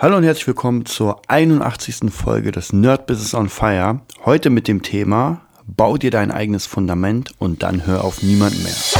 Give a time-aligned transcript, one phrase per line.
[0.00, 2.12] Hallo und herzlich willkommen zur 81.
[2.12, 3.98] Folge des Nerd Business on Fire.
[4.24, 8.97] Heute mit dem Thema Bau dir dein eigenes Fundament und dann hör auf niemanden mehr.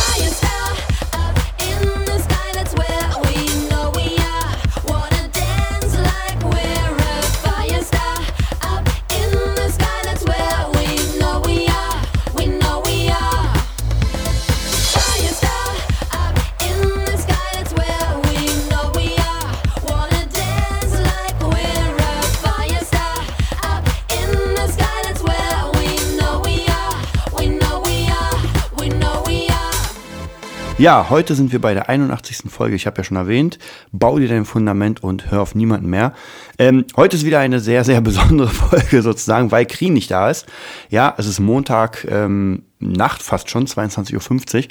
[30.79, 32.53] Ja, heute sind wir bei der 81.
[32.53, 32.77] Folge.
[32.77, 33.59] Ich habe ja schon erwähnt,
[33.91, 36.13] bau dir dein Fundament und hör auf niemanden mehr.
[36.57, 40.47] Ähm, heute ist wieder eine sehr, sehr besondere Folge sozusagen, weil Kri nicht da ist.
[40.89, 44.69] Ja, es ist Montag, ähm, Nacht fast schon, 22.50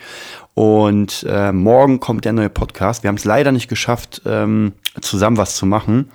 [0.55, 0.83] Uhr.
[0.87, 3.03] Und äh, morgen kommt der neue Podcast.
[3.03, 6.09] Wir haben es leider nicht geschafft, ähm, zusammen was zu machen.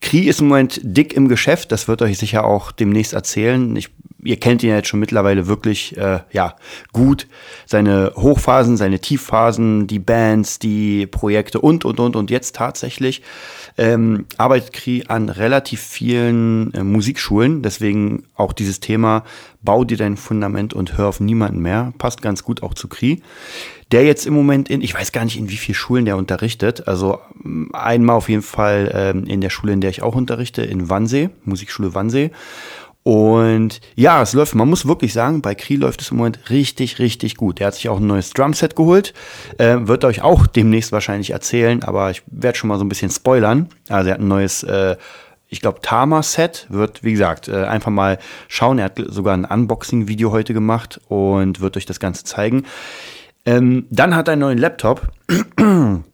[0.00, 3.76] Kri ist im Moment dick im Geschäft, das wird euch sicher auch demnächst erzählen.
[3.76, 3.90] Ich
[4.22, 6.56] ihr kennt ihn ja jetzt schon mittlerweile wirklich äh, ja
[6.92, 7.26] gut.
[7.66, 13.22] Seine Hochphasen, seine Tiefphasen, die Bands, die Projekte und und und und jetzt tatsächlich
[13.78, 17.62] ähm, arbeitet Kri an relativ vielen äh, Musikschulen.
[17.62, 19.24] Deswegen auch dieses Thema
[19.62, 23.22] Bau dir dein Fundament und hör auf niemanden mehr passt ganz gut auch zu Kri.
[23.92, 26.86] Der jetzt im Moment in, ich weiß gar nicht, in wie vielen Schulen der unterrichtet.
[26.88, 27.18] Also
[27.72, 31.30] einmal auf jeden Fall ähm, in der Schule, in der ich auch unterrichte, in Wannsee,
[31.44, 32.30] Musikschule Wannsee.
[33.10, 37.00] Und ja, es läuft, man muss wirklich sagen, bei Kri läuft es im Moment richtig,
[37.00, 37.60] richtig gut.
[37.60, 39.14] Er hat sich auch ein neues Drumset geholt,
[39.58, 43.10] äh, wird euch auch demnächst wahrscheinlich erzählen, aber ich werde schon mal so ein bisschen
[43.10, 43.68] spoilern.
[43.88, 44.96] Also er hat ein neues, äh,
[45.48, 48.78] ich glaube, Tama-Set, wird, wie gesagt, äh, einfach mal schauen.
[48.78, 52.62] Er hat sogar ein Unboxing-Video heute gemacht und wird euch das Ganze zeigen.
[53.44, 55.08] Ähm, dann hat er einen neuen Laptop.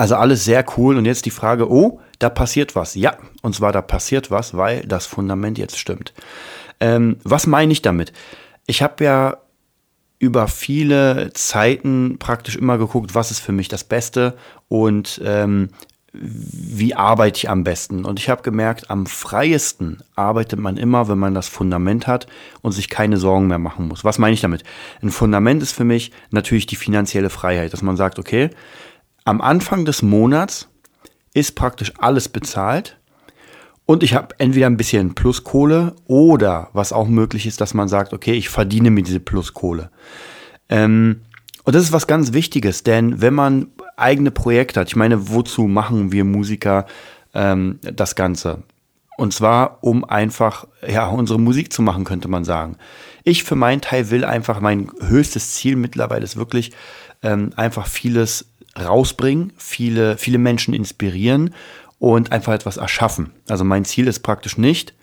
[0.00, 0.96] Also alles sehr cool.
[0.96, 2.94] Und jetzt die Frage, oh, da passiert was.
[2.94, 6.14] Ja, und zwar da passiert was, weil das Fundament jetzt stimmt.
[6.80, 8.14] Ähm, was meine ich damit?
[8.64, 9.36] Ich habe ja
[10.18, 14.38] über viele Zeiten praktisch immer geguckt, was ist für mich das Beste
[14.68, 15.68] und ähm,
[16.14, 18.06] wie arbeite ich am besten.
[18.06, 22.26] Und ich habe gemerkt, am freiesten arbeitet man immer, wenn man das Fundament hat
[22.62, 24.02] und sich keine Sorgen mehr machen muss.
[24.02, 24.64] Was meine ich damit?
[25.02, 28.48] Ein Fundament ist für mich natürlich die finanzielle Freiheit, dass man sagt, okay,
[29.24, 30.68] am Anfang des Monats
[31.34, 32.98] ist praktisch alles bezahlt
[33.86, 38.12] und ich habe entweder ein bisschen Pluskohle oder was auch möglich ist, dass man sagt,
[38.12, 39.90] okay, ich verdiene mir diese Pluskohle.
[40.68, 41.22] Ähm,
[41.64, 43.66] und das ist was ganz Wichtiges, denn wenn man
[43.96, 46.86] eigene Projekte hat, ich meine, wozu machen wir Musiker
[47.34, 48.62] ähm, das Ganze?
[49.16, 52.76] Und zwar, um einfach ja, unsere Musik zu machen, könnte man sagen.
[53.24, 56.72] Ich für meinen Teil will einfach, mein höchstes Ziel mittlerweile ist wirklich,
[57.22, 58.46] ähm, einfach vieles
[58.78, 61.54] rausbringen, viele, viele Menschen inspirieren
[61.98, 63.32] und einfach etwas erschaffen.
[63.48, 64.94] Also mein Ziel ist praktisch nicht,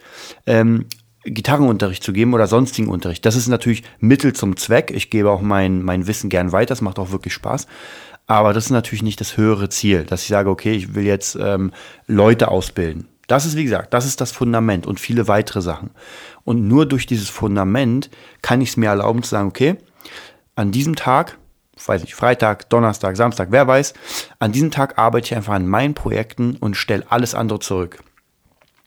[0.46, 0.86] ähm,
[1.24, 3.26] Gitarrenunterricht zu geben oder sonstigen Unterricht.
[3.26, 4.92] Das ist natürlich Mittel zum Zweck.
[4.96, 6.70] Ich gebe auch mein, mein Wissen gern weiter.
[6.70, 7.68] Das macht auch wirklich Spaß.
[8.28, 11.38] Aber das ist natürlich nicht das höhere Ziel, dass ich sage, okay, ich will jetzt
[11.40, 11.72] ähm,
[12.08, 13.08] Leute ausbilden.
[13.28, 15.92] Das ist, wie gesagt, das ist das Fundament und viele weitere Sachen.
[16.44, 18.10] Und nur durch dieses Fundament
[18.42, 19.76] kann ich es mir erlauben zu sagen, okay,
[20.56, 21.38] an diesem Tag
[21.86, 23.94] weiß nicht, Freitag, Donnerstag, Samstag, wer weiß.
[24.40, 28.00] An diesem Tag arbeite ich einfach an meinen Projekten und stelle alles andere zurück.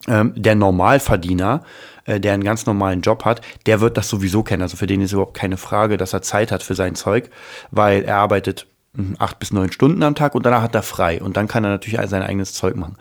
[0.09, 1.63] Ähm, der Normalverdiener,
[2.07, 4.63] äh, der einen ganz normalen Job hat, der wird das sowieso kennen.
[4.63, 7.31] Also für den ist überhaupt keine Frage, dass er Zeit hat für sein Zeug,
[7.71, 11.21] weil er arbeitet hm, acht bis neun Stunden am Tag und danach hat er frei.
[11.21, 12.97] Und dann kann er natürlich sein eigenes Zeug machen.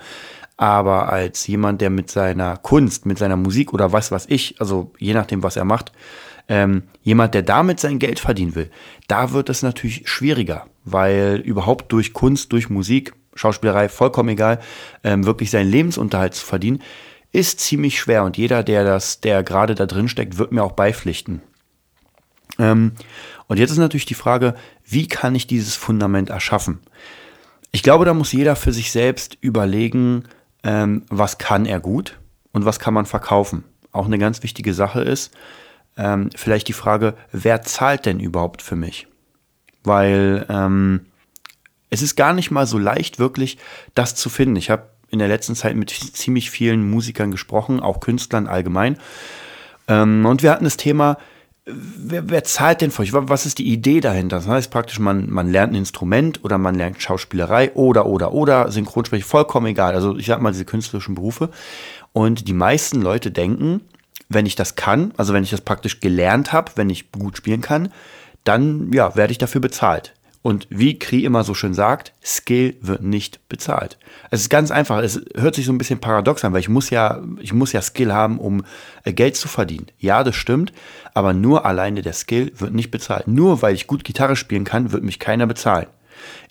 [0.58, 4.92] Aber als jemand, der mit seiner Kunst, mit seiner Musik oder was was ich, also
[4.98, 5.94] je nachdem, was er macht,
[6.50, 8.70] ähm, jemand, der damit sein Geld verdienen will,
[9.08, 14.60] da wird es natürlich schwieriger, weil überhaupt durch Kunst, durch Musik, Schauspielerei, vollkommen egal,
[15.04, 16.82] ähm, wirklich seinen Lebensunterhalt zu verdienen,
[17.32, 20.72] ist ziemlich schwer und jeder, der das, der gerade da drin steckt, wird mir auch
[20.72, 21.42] beipflichten.
[22.58, 22.94] Ähm,
[23.48, 26.80] und jetzt ist natürlich die Frage, wie kann ich dieses Fundament erschaffen?
[27.72, 30.24] Ich glaube, da muss jeder für sich selbst überlegen,
[30.64, 32.20] ähm, was kann er gut
[32.52, 33.64] und was kann man verkaufen.
[33.92, 35.32] Auch eine ganz wichtige Sache ist,
[36.00, 39.08] ähm, vielleicht die Frage, wer zahlt denn überhaupt für mich?
[39.84, 41.02] Weil ähm,
[41.90, 43.58] es ist gar nicht mal so leicht, wirklich
[43.96, 44.56] das zu finden.
[44.56, 48.98] Ich habe in der letzten Zeit mit ziemlich vielen Musikern gesprochen, auch Künstlern allgemein.
[49.88, 51.18] Ähm, und wir hatten das Thema,
[51.66, 53.12] wer, wer, zahlt denn für euch?
[53.14, 54.38] Was ist die Idee dahinter?
[54.38, 58.72] Das heißt praktisch, man, man lernt ein Instrument oder man lernt Schauspielerei oder, oder, oder,
[58.72, 59.96] Synchronsprecher, vollkommen egal.
[59.96, 61.50] Also ich sag mal diese künstlerischen Berufe.
[62.14, 63.82] Und die meisten Leute denken,
[64.28, 67.62] wenn ich das kann, also wenn ich das praktisch gelernt habe, wenn ich gut spielen
[67.62, 67.92] kann,
[68.44, 70.14] dann ja, werde ich dafür bezahlt.
[70.42, 73.98] Und wie Kri immer so schön sagt, Skill wird nicht bezahlt.
[74.32, 75.00] Es ist ganz einfach.
[75.00, 77.82] Es hört sich so ein bisschen paradox an, weil ich muss ja, ich muss ja
[77.82, 78.64] Skill haben, um
[79.04, 79.88] äh, Geld zu verdienen.
[80.00, 80.72] Ja, das stimmt.
[81.14, 83.28] Aber nur alleine der Skill wird nicht bezahlt.
[83.28, 85.88] Nur weil ich gut Gitarre spielen kann, wird mich keiner bezahlen.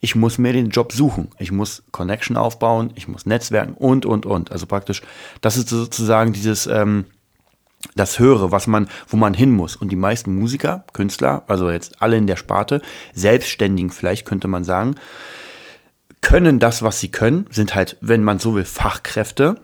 [0.01, 1.29] Ich muss mir den Job suchen.
[1.39, 2.93] Ich muss Connection aufbauen.
[2.95, 4.53] Ich muss Netzwerken und, und, und.
[4.53, 5.01] Also praktisch,
[5.41, 7.07] das ist sozusagen dieses, ähm,
[7.99, 9.77] das Höhere, was man, wo man hin muss.
[9.77, 12.81] Und die meisten Musiker, Künstler, also jetzt alle in der Sparte,
[13.15, 14.95] Selbstständigen vielleicht könnte man sagen,
[16.21, 19.61] können das, was sie können, sind halt, wenn man so will, Fachkräfte.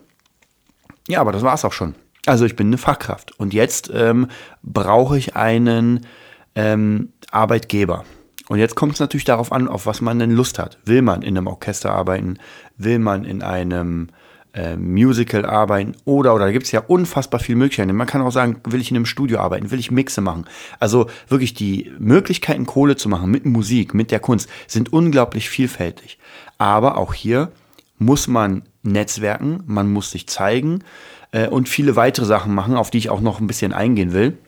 [1.08, 1.94] Ja, aber das war es auch schon.
[2.26, 3.38] Also ich bin eine Fachkraft.
[3.38, 4.28] Und jetzt ähm,
[4.62, 6.06] brauche ich einen
[6.54, 8.04] ähm, Arbeitgeber.
[8.48, 10.78] Und jetzt kommt es natürlich darauf an, auf was man denn Lust hat.
[10.84, 12.38] Will man in einem Orchester arbeiten?
[12.76, 14.08] Will man in einem
[14.55, 17.95] äh, Musical arbeiten oder, oder da gibt es ja unfassbar viele Möglichkeiten.
[17.95, 20.47] Man kann auch sagen, will ich in einem Studio arbeiten, will ich Mixe machen.
[20.79, 26.19] Also wirklich die Möglichkeiten, Kohle zu machen mit Musik, mit der Kunst, sind unglaublich vielfältig.
[26.56, 27.51] Aber auch hier
[27.99, 30.85] muss man netzwerken, man muss sich zeigen
[31.33, 34.39] äh, und viele weitere Sachen machen, auf die ich auch noch ein bisschen eingehen will.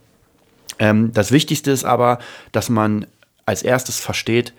[0.79, 2.19] Ähm, das Wichtigste ist aber,
[2.53, 3.07] dass man
[3.45, 4.53] als erstes versteht,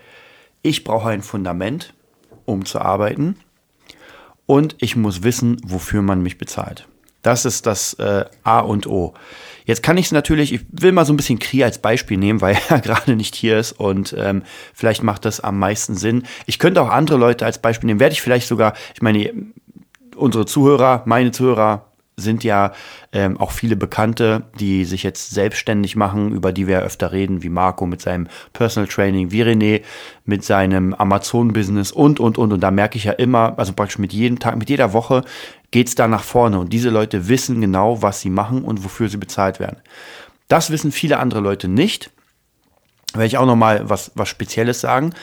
[0.62, 1.94] ich brauche ein Fundament,
[2.46, 3.38] um zu arbeiten
[4.48, 6.88] und ich muss wissen, wofür man mich bezahlt.
[7.22, 9.14] Das ist das äh, A und O.
[9.66, 12.40] Jetzt kann ich es natürlich, ich will mal so ein bisschen Kri als Beispiel nehmen,
[12.42, 16.24] weil er gerade nicht hier ist und ähm, vielleicht macht das am meisten Sinn.
[16.46, 19.32] Ich könnte auch andere Leute als Beispiel nehmen, werde ich vielleicht sogar, ich meine,
[20.16, 21.87] unsere Zuhörer, meine Zuhörer
[22.18, 22.74] sind ja
[23.14, 27.50] ähm, auch viele Bekannte, die sich jetzt selbstständig machen, über die wir öfter reden, wie
[27.50, 29.84] Marco mit seinem Personal Training, wie René
[30.26, 32.52] mit seinem Amazon-Business und, und, und.
[32.52, 35.24] Und da merke ich ja immer, also praktisch mit jedem Tag, mit jeder Woche
[35.70, 36.60] geht's da nach vorne.
[36.60, 39.78] Und diese Leute wissen genau, was sie machen und wofür sie bezahlt werden.
[40.48, 42.10] Das wissen viele andere Leute nicht.
[43.14, 45.14] Werde ich auch nochmal was, was Spezielles sagen.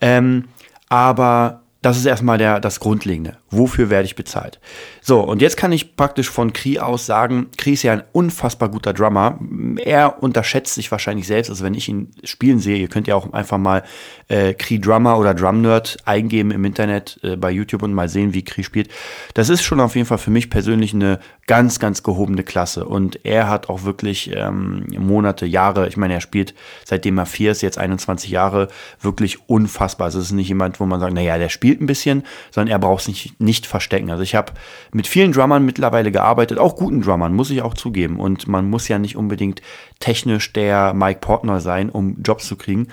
[0.00, 0.44] Ähm,
[0.88, 3.36] aber das ist erstmal der, das Grundlegende.
[3.50, 4.58] Wofür werde ich bezahlt?
[5.00, 8.68] So, und jetzt kann ich praktisch von Kri aus sagen, Kri ist ja ein unfassbar
[8.68, 9.38] guter Drummer.
[9.84, 11.50] Er unterschätzt sich wahrscheinlich selbst.
[11.50, 13.84] Also wenn ich ihn spielen sehe, ihr könnt ja auch einfach mal
[14.26, 18.34] äh, Kri Drummer oder Drum Nerd eingeben im Internet äh, bei YouTube und mal sehen,
[18.34, 18.90] wie Kri spielt.
[19.34, 22.86] Das ist schon auf jeden Fall für mich persönlich eine ganz, ganz gehobene Klasse.
[22.86, 26.54] Und er hat auch wirklich ähm, Monate, Jahre, ich meine, er spielt
[26.84, 28.68] seitdem er vier ist, jetzt 21 Jahre,
[29.00, 30.06] wirklich unfassbar.
[30.06, 32.72] Also es ist nicht jemand, wo man sagt, naja, der spielt spielt ein bisschen, sondern
[32.72, 34.10] er braucht sich nicht verstecken.
[34.10, 34.54] Also ich habe
[34.90, 38.18] mit vielen Drummern mittlerweile gearbeitet, auch guten Drummern, muss ich auch zugeben.
[38.18, 39.60] Und man muss ja nicht unbedingt
[39.98, 42.88] technisch der Mike Portner sein, um Jobs zu kriegen.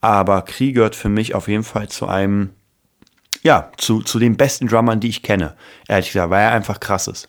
[0.00, 2.50] Aber Krieg gehört für mich auf jeden Fall zu einem,
[3.42, 5.56] ja, zu, zu den besten Drummern, die ich kenne.
[5.88, 7.28] Ehrlich gesagt, weil er einfach krass ist.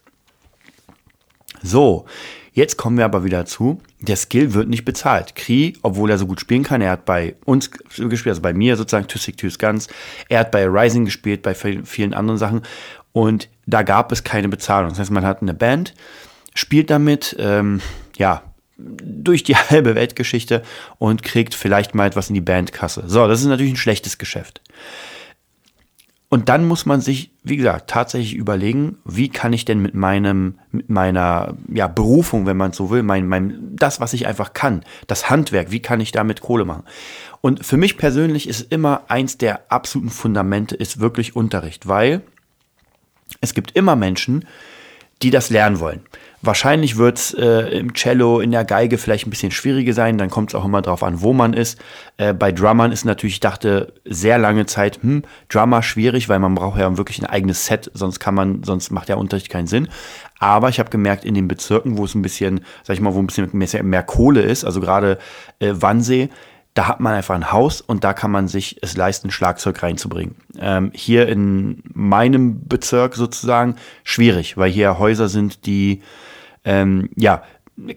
[1.63, 2.05] So,
[2.53, 5.35] Jetzt kommen wir aber wieder zu, der Skill wird nicht bezahlt.
[5.35, 8.77] Kri, obwohl er so gut spielen kann, er hat bei uns gespielt, also bei mir
[8.77, 9.87] sozusagen, Tüssig Tüs ganz,
[10.29, 12.61] er hat bei Rising gespielt, bei vielen anderen Sachen
[13.11, 14.89] und da gab es keine Bezahlung.
[14.89, 15.95] Das heißt, man hat eine Band,
[16.53, 17.81] spielt damit, ähm,
[18.17, 18.43] ja,
[18.77, 20.61] durch die halbe Weltgeschichte
[20.99, 23.03] und kriegt vielleicht mal etwas in die Bandkasse.
[23.07, 24.61] So, das ist natürlich ein schlechtes Geschäft.
[26.33, 30.57] Und dann muss man sich, wie gesagt, tatsächlich überlegen, wie kann ich denn mit meinem,
[30.71, 34.83] mit meiner ja, Berufung, wenn man so will, mein, mein, das, was ich einfach kann,
[35.05, 36.85] das Handwerk, wie kann ich damit Kohle machen?
[37.41, 42.23] Und für mich persönlich ist immer eins der absoluten Fundamente, ist wirklich Unterricht, weil
[43.39, 44.47] es gibt immer Menschen,
[45.23, 46.01] die das lernen wollen.
[46.45, 50.17] Wahrscheinlich wird es äh, im Cello, in der Geige vielleicht ein bisschen schwieriger sein.
[50.17, 51.79] Dann kommt es auch immer darauf an, wo man ist.
[52.17, 56.53] Äh, bei Drummern ist natürlich, ich dachte sehr lange Zeit, hm, Drummer schwierig, weil man
[56.53, 59.87] braucht ja wirklich ein eigenes Set, sonst kann man, sonst macht der Unterricht keinen Sinn.
[60.37, 63.19] Aber ich habe gemerkt, in den Bezirken, wo es ein bisschen, sag ich mal, wo
[63.19, 65.19] ein bisschen mehr, mehr Kohle ist, also gerade
[65.59, 66.27] äh, Wannsee,
[66.73, 70.35] da hat man einfach ein Haus und da kann man sich es leisten, Schlagzeug reinzubringen.
[70.57, 76.01] Ähm, hier in meinem Bezirk sozusagen schwierig, weil hier Häuser sind, die
[76.65, 77.43] ähm, ja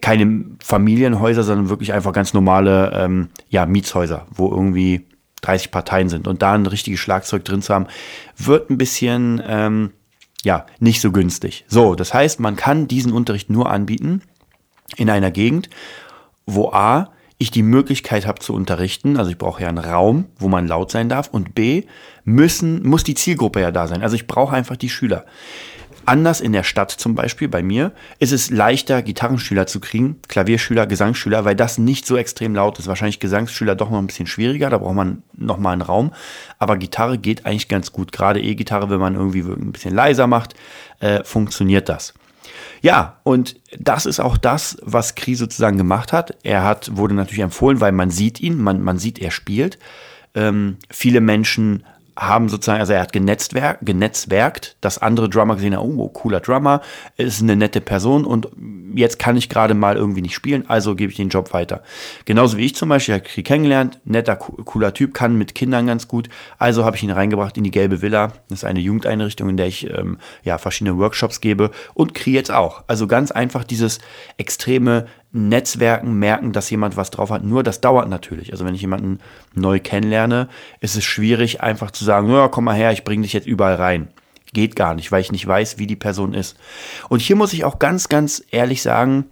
[0.01, 5.05] keine Familienhäuser, sondern wirklich einfach ganz normale ähm, ja, Mietshäuser, wo irgendwie
[5.41, 6.27] 30 Parteien sind.
[6.27, 7.87] Und da ein richtiges Schlagzeug drin zu haben,
[8.37, 9.91] wird ein bisschen ähm,
[10.43, 11.65] ja nicht so günstig.
[11.67, 14.21] So, das heißt, man kann diesen Unterricht nur anbieten
[14.95, 15.69] in einer Gegend,
[16.45, 20.47] wo A ich die Möglichkeit habe zu unterrichten, also ich brauche ja einen Raum, wo
[20.47, 21.83] man laut sein darf und B,
[22.23, 24.01] müssen, muss die Zielgruppe ja da sein.
[24.01, 25.25] Also ich brauche einfach die Schüler.
[26.05, 30.87] Anders in der Stadt zum Beispiel, bei mir, ist es leichter, Gitarrenschüler zu kriegen, Klavierschüler,
[30.87, 32.87] Gesangsschüler, weil das nicht so extrem laut ist.
[32.87, 36.13] Wahrscheinlich Gesangsschüler doch noch ein bisschen schwieriger, da braucht man noch mal einen Raum.
[36.59, 38.13] Aber Gitarre geht eigentlich ganz gut.
[38.13, 40.55] Gerade E-Gitarre, wenn man irgendwie ein bisschen leiser macht,
[41.01, 42.13] äh, funktioniert das.
[42.81, 46.37] Ja, und das ist auch das, was Kri sozusagen gemacht hat.
[46.43, 49.79] Er hat, wurde natürlich empfohlen, weil man sieht ihn, man, man sieht, er spielt.
[50.35, 51.83] Ähm, viele Menschen
[52.17, 56.81] haben sozusagen, also er hat genetzwerk, genetzwerkt, dass andere Drummer gesehen haben, oh, cooler Drummer,
[57.15, 58.47] ist eine nette Person und
[58.95, 61.83] jetzt kann ich gerade mal irgendwie nicht spielen, also gebe ich den Job weiter.
[62.25, 66.07] Genauso wie ich zum Beispiel, ich habe kennengelernt, netter, cooler Typ, kann mit Kindern ganz
[66.07, 69.57] gut, also habe ich ihn reingebracht in die Gelbe Villa, das ist eine Jugendeinrichtung, in
[69.57, 72.83] der ich ähm, ja verschiedene Workshops gebe und kriege jetzt auch.
[72.87, 73.99] Also ganz einfach dieses
[74.37, 75.05] extreme
[75.37, 77.43] Netzwerken merken, dass jemand was drauf hat.
[77.43, 78.51] Nur das dauert natürlich.
[78.51, 79.19] Also wenn ich jemanden
[79.53, 83.33] neu kennenlerne, ist es schwierig, einfach zu sagen, ja, komm mal her, ich bringe dich
[83.33, 84.09] jetzt überall rein.
[84.53, 86.57] Geht gar nicht, weil ich nicht weiß, wie die Person ist.
[87.09, 89.25] Und hier muss ich auch ganz, ganz ehrlich sagen,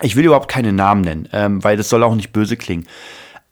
[0.00, 2.86] ich will überhaupt keine Namen nennen, ähm, weil das soll auch nicht böse klingen.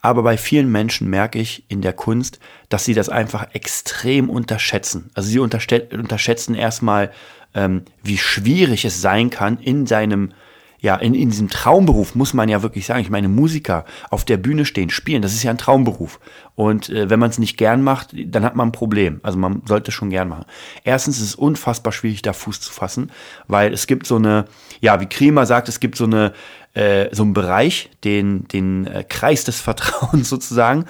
[0.01, 5.11] Aber bei vielen Menschen merke ich in der Kunst, dass sie das einfach extrem unterschätzen.
[5.15, 7.11] Also sie unterschätzen erstmal,
[7.55, 10.33] ähm, wie schwierig es sein kann, in seinem
[10.81, 14.37] ja, in, in diesem Traumberuf muss man ja wirklich sagen, ich meine, Musiker auf der
[14.37, 16.21] Bühne stehen, spielen, das ist ja ein Traumberuf.
[16.55, 19.21] Und äh, wenn man es nicht gern macht, dann hat man ein Problem.
[19.23, 20.45] Also man sollte es schon gern machen.
[20.85, 23.11] Erstens ist es unfassbar schwierig, da Fuß zu fassen,
[23.47, 24.47] weil es gibt so eine,
[24.81, 26.33] ja, wie Kremer sagt, es gibt so eine,
[26.75, 30.85] äh, so einen Bereich, den, den äh, Kreis des Vertrauens sozusagen.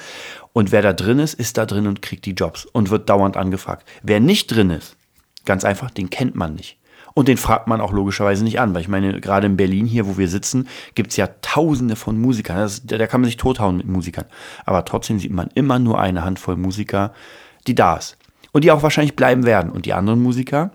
[0.52, 3.36] Und wer da drin ist, ist da drin und kriegt die Jobs und wird dauernd
[3.36, 3.86] angefragt.
[4.02, 4.96] Wer nicht drin ist,
[5.44, 6.78] ganz einfach, den kennt man nicht.
[7.16, 10.06] Und den fragt man auch logischerweise nicht an, weil ich meine, gerade in Berlin hier,
[10.06, 12.58] wo wir sitzen, gibt es ja tausende von Musikern.
[12.58, 14.26] Das, da kann man sich tothauen mit Musikern.
[14.66, 17.14] Aber trotzdem sieht man immer nur eine Handvoll Musiker,
[17.66, 18.18] die da ist.
[18.52, 19.72] Und die auch wahrscheinlich bleiben werden.
[19.72, 20.72] Und die anderen Musiker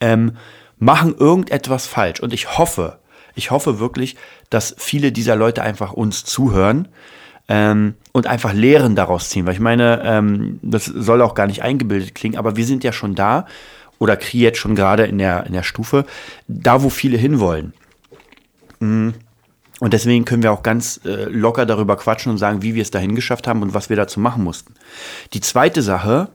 [0.00, 0.38] ähm,
[0.78, 2.20] machen irgendetwas falsch.
[2.20, 2.98] Und ich hoffe,
[3.34, 4.16] ich hoffe wirklich,
[4.48, 6.88] dass viele dieser Leute einfach uns zuhören
[7.50, 9.44] ähm, und einfach Lehren daraus ziehen.
[9.44, 12.92] Weil ich meine, ähm, das soll auch gar nicht eingebildet klingen, aber wir sind ja
[12.92, 13.44] schon da
[13.98, 16.04] oder kriege jetzt schon gerade in der, in der Stufe,
[16.48, 17.72] da wo viele hinwollen.
[18.80, 19.14] Mhm.
[19.78, 22.90] Und deswegen können wir auch ganz äh, locker darüber quatschen und sagen, wie wir es
[22.90, 24.74] dahin geschafft haben und was wir dazu machen mussten.
[25.34, 26.28] Die zweite Sache,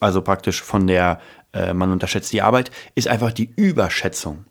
[0.00, 1.20] also praktisch von der
[1.52, 4.44] äh, man unterschätzt die Arbeit, ist einfach die Überschätzung.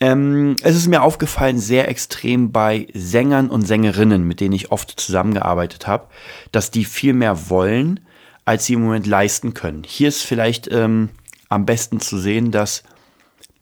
[0.00, 4.98] Ähm, es ist mir aufgefallen, sehr extrem bei Sängern und Sängerinnen, mit denen ich oft
[4.98, 6.06] zusammengearbeitet habe,
[6.52, 8.00] dass die viel mehr wollen,
[8.46, 9.82] als sie im Moment leisten können.
[9.84, 11.10] Hier ist vielleicht ähm,
[11.50, 12.82] am besten zu sehen, dass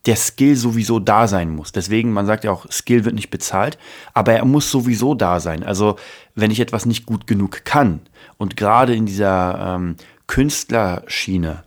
[0.06, 1.72] der Skill sowieso da sein muss.
[1.72, 3.76] Deswegen, man sagt ja auch, Skill wird nicht bezahlt,
[4.14, 5.64] aber er muss sowieso da sein.
[5.64, 5.96] Also,
[6.36, 8.00] wenn ich etwas nicht gut genug kann
[8.36, 9.96] und gerade in dieser ähm,
[10.28, 11.64] Künstlerschiene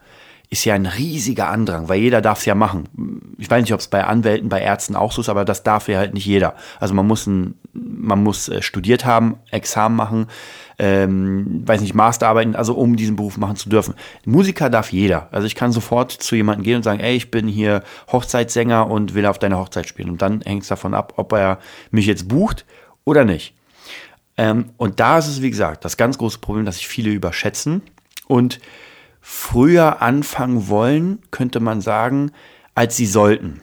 [0.49, 3.33] ist ja ein riesiger Andrang, weil jeder darf es ja machen.
[3.37, 5.87] Ich weiß nicht, ob es bei Anwälten, bei Ärzten auch so ist, aber das darf
[5.87, 6.55] ja halt nicht jeder.
[6.79, 10.27] Also man muss, ein, man muss äh, studiert haben, Examen machen,
[10.77, 13.93] ähm, weiß nicht, Masterarbeiten, also um diesen Beruf machen zu dürfen.
[14.25, 15.29] Musiker darf jeder.
[15.31, 19.13] Also ich kann sofort zu jemandem gehen und sagen, ey, ich bin hier Hochzeitssänger und
[19.13, 20.09] will auf deiner Hochzeit spielen.
[20.09, 21.59] Und dann hängt es davon ab, ob er
[21.91, 22.65] mich jetzt bucht
[23.03, 23.53] oder nicht.
[24.37, 27.81] Ähm, und da ist es, wie gesagt, das ganz große Problem, dass sich viele überschätzen
[28.27, 28.59] und
[29.21, 32.31] früher anfangen wollen, könnte man sagen,
[32.73, 33.61] als sie sollten.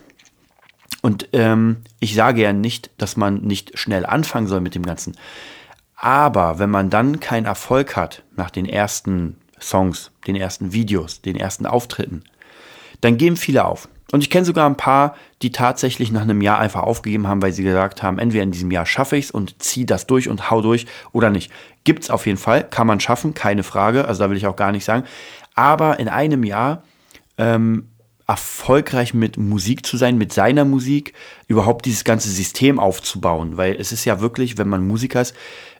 [1.02, 5.16] Und ähm, ich sage ja nicht, dass man nicht schnell anfangen soll mit dem Ganzen.
[5.96, 11.36] Aber wenn man dann keinen Erfolg hat nach den ersten Songs, den ersten Videos, den
[11.36, 12.22] ersten Auftritten,
[13.00, 13.88] dann geben viele auf.
[14.10, 17.52] Und ich kenne sogar ein paar, die tatsächlich nach einem Jahr einfach aufgegeben haben, weil
[17.52, 20.50] sie gesagt haben, entweder in diesem Jahr schaffe ich es und ziehe das durch und
[20.50, 21.52] hau durch oder nicht.
[21.84, 24.06] Gibt es auf jeden Fall, kann man schaffen, keine Frage.
[24.06, 25.04] Also da will ich auch gar nicht sagen
[25.58, 26.84] aber in einem Jahr
[27.36, 27.88] ähm,
[28.28, 31.14] erfolgreich mit Musik zu sein, mit seiner Musik,
[31.48, 33.56] überhaupt dieses ganze System aufzubauen.
[33.56, 35.34] Weil es ist ja wirklich, wenn man Musiker ist,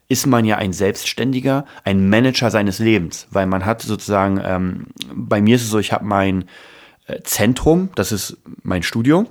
[0.09, 3.29] ist man ja ein Selbstständiger, ein Manager seines Lebens.
[3.31, 6.47] Weil man hat sozusagen, ähm, bei mir ist es so, ich habe mein
[7.07, 9.27] äh, Zentrum, das ist mein Studio.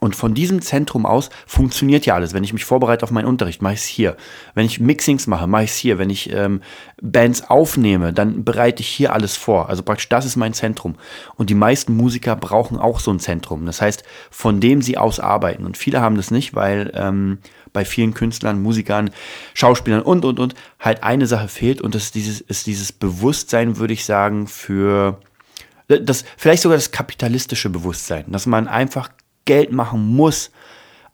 [0.00, 2.34] Und von diesem Zentrum aus funktioniert ja alles.
[2.34, 4.16] Wenn ich mich vorbereite auf meinen Unterricht, mache ich es hier.
[4.54, 5.98] Wenn ich Mixings mache, mache ich es hier.
[5.98, 6.60] Wenn ich ähm,
[7.00, 9.68] Bands aufnehme, dann bereite ich hier alles vor.
[9.68, 10.96] Also praktisch das ist mein Zentrum.
[11.36, 13.66] Und die meisten Musiker brauchen auch so ein Zentrum.
[13.66, 15.64] Das heißt, von dem sie aus arbeiten.
[15.64, 17.38] Und viele haben das nicht, weil ähm,
[17.72, 19.10] bei vielen Künstlern, Musikern,
[19.54, 21.80] Schauspielern und, und, und halt eine Sache fehlt.
[21.80, 25.20] Und das ist dieses, ist dieses Bewusstsein, würde ich sagen, für
[25.88, 29.10] das, vielleicht sogar das kapitalistische Bewusstsein, dass man einfach
[29.46, 30.50] Geld machen muss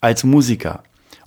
[0.00, 0.82] als Musiker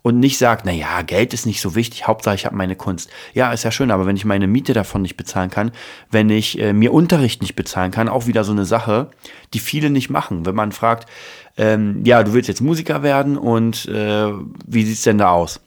[0.06, 3.10] und nicht sagt, na ja, Geld ist nicht so wichtig, Hauptsache ich habe meine Kunst.
[3.34, 5.72] Ja, ist ja schön, aber wenn ich meine Miete davon nicht bezahlen kann,
[6.12, 9.10] wenn ich äh, mir Unterricht nicht bezahlen kann, auch wieder so eine Sache,
[9.56, 10.46] die viele nicht machen.
[10.46, 11.10] Wenn man fragt,
[11.58, 14.32] ähm, ja, du willst jetzt Musiker werden und äh,
[14.68, 15.60] wie sieht's denn da aus?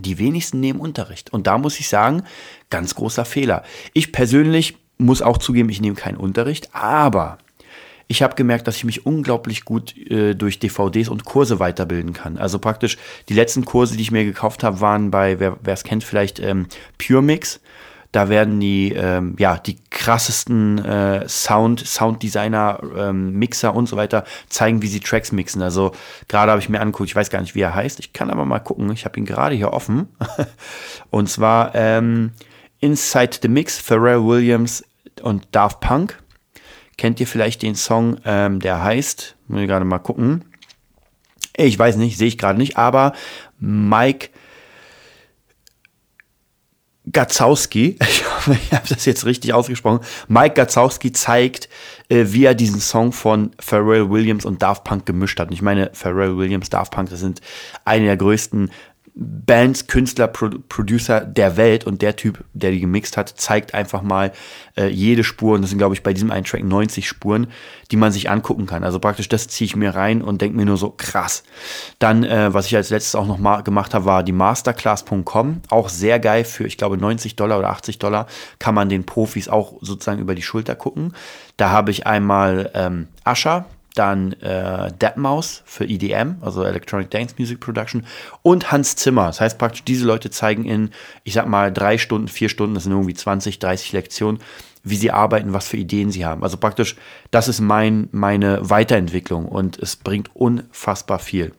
[0.00, 1.32] Die wenigsten nehmen Unterricht.
[1.32, 2.24] Und da muss ich sagen,
[2.68, 3.62] ganz großer Fehler.
[3.92, 7.38] Ich persönlich muss auch zugeben, ich nehme keinen Unterricht, aber
[8.08, 12.38] ich habe gemerkt, dass ich mich unglaublich gut äh, durch DVDs und Kurse weiterbilden kann.
[12.38, 12.98] Also praktisch
[13.28, 16.66] die letzten Kurse, die ich mir gekauft habe, waren bei, wer es kennt, vielleicht ähm,
[16.98, 17.60] Pure Mix.
[18.12, 24.24] Da werden die, ähm, ja, die krassesten äh, Sound, Sounddesigner, ähm, Mixer und so weiter
[24.48, 25.60] zeigen, wie sie Tracks mixen.
[25.60, 25.92] Also
[26.28, 27.98] gerade habe ich mir angeguckt, ich weiß gar nicht, wie er heißt.
[27.98, 28.90] Ich kann aber mal gucken.
[28.92, 30.08] Ich habe ihn gerade hier offen.
[31.10, 32.30] und zwar ähm,
[32.80, 34.84] Inside the Mix, Pharrell Williams
[35.20, 36.16] und Daft Punk.
[36.98, 40.44] Kennt ihr vielleicht den Song, ähm, der heißt, muss ich gerade mal gucken.
[41.56, 43.12] Ich weiß nicht, sehe ich gerade nicht, aber
[43.58, 44.28] Mike
[47.12, 51.68] Gazowski, ich hoffe, ich habe das jetzt richtig ausgesprochen, Mike Gazowski zeigt,
[52.08, 55.48] äh, wie er diesen Song von Pharrell Williams und Daft Punk gemischt hat.
[55.48, 57.40] Und ich meine, Pharrell Williams, Daft Punk, das sind
[57.84, 58.70] eine der größten
[59.18, 64.02] Bands, Künstler, Pro Producer der Welt und der Typ, der die gemixt hat, zeigt einfach
[64.02, 64.30] mal
[64.76, 67.46] äh, jede Spur und das sind, glaube ich, bei diesem einen Track 90 Spuren,
[67.90, 68.84] die man sich angucken kann.
[68.84, 71.44] Also praktisch das ziehe ich mir rein und denke mir nur so krass.
[71.98, 75.62] Dann, äh, was ich als letztes auch noch mal gemacht habe, war die Masterclass.com.
[75.70, 78.26] Auch sehr geil für, ich glaube, 90 Dollar oder 80 Dollar
[78.58, 81.14] kann man den Profis auch sozusagen über die Schulter gucken.
[81.56, 83.64] Da habe ich einmal ähm, Ascher,
[83.96, 88.06] dann äh, Deadmau5 für EDM, also Electronic Dance Music Production,
[88.42, 89.26] und Hans Zimmer.
[89.26, 90.90] Das heißt praktisch, diese Leute zeigen in,
[91.24, 94.40] ich sag mal, drei Stunden, vier Stunden, das sind irgendwie 20, 30 Lektionen,
[94.84, 96.42] wie sie arbeiten, was für Ideen sie haben.
[96.44, 96.96] Also praktisch,
[97.30, 101.52] das ist mein, meine Weiterentwicklung und es bringt unfassbar viel.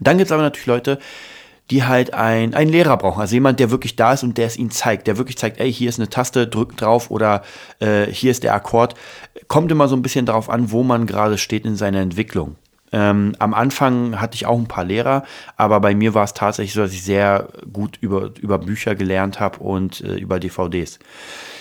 [0.00, 0.98] Dann gibt es aber natürlich Leute,
[1.70, 3.20] die halt ein, einen Lehrer brauchen.
[3.20, 5.72] Also jemand, der wirklich da ist und der es ihnen zeigt, der wirklich zeigt, ey,
[5.72, 7.42] hier ist eine Taste, drück drauf oder
[7.78, 8.94] äh, hier ist der Akkord.
[9.52, 12.56] Kommt immer so ein bisschen darauf an, wo man gerade steht in seiner Entwicklung.
[12.90, 15.24] Ähm, am Anfang hatte ich auch ein paar Lehrer,
[15.58, 19.40] aber bei mir war es tatsächlich so, dass ich sehr gut über, über Bücher gelernt
[19.40, 21.00] habe und äh, über DVDs.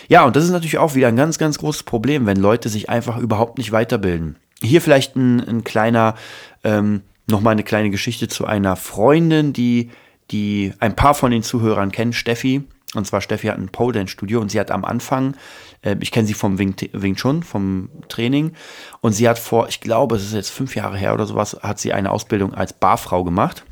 [0.07, 2.89] Ja, und das ist natürlich auch wieder ein ganz, ganz großes Problem, wenn Leute sich
[2.89, 4.37] einfach überhaupt nicht weiterbilden.
[4.61, 6.15] Hier vielleicht ein, ein kleiner
[6.63, 9.89] ähm, nochmal eine kleine Geschichte zu einer Freundin, die,
[10.31, 12.63] die ein paar von den Zuhörern kennen, Steffi.
[12.95, 15.35] Und zwar Steffi hat ein Pole Dance Studio und sie hat am Anfang,
[15.81, 18.53] äh, ich kenne sie vom Wing, Wing Chun, vom Training.
[19.01, 21.79] Und sie hat vor, ich glaube, es ist jetzt fünf Jahre her oder sowas, hat
[21.79, 23.63] sie eine Ausbildung als Barfrau gemacht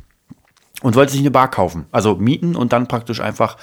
[0.81, 3.57] und wollte sich eine Bar kaufen, also mieten und dann praktisch einfach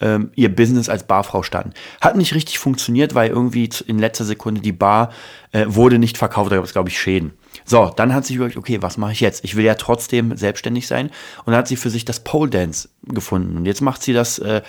[0.00, 1.72] ähm, ihr Business als Barfrau starten.
[2.00, 5.10] Hat nicht richtig funktioniert, weil irgendwie in letzter Sekunde die Bar
[5.52, 7.32] äh, wurde nicht verkauft, da gab es glaube ich Schäden.
[7.64, 9.44] So, dann hat sie überlegt, okay, was mache ich jetzt?
[9.44, 11.10] Ich will ja trotzdem selbstständig sein
[11.44, 14.38] und dann hat sie für sich das Pole Dance gefunden und jetzt macht sie das
[14.38, 14.62] äh,